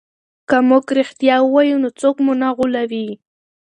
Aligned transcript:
که 0.49 0.57
موږ 0.69 0.85
رښتیا 0.99 1.35
ووایو 1.43 1.81
نو 1.83 1.89
څوک 1.99 2.15
مو 2.25 2.33
نه 2.41 2.49
غولوي. 2.57 3.07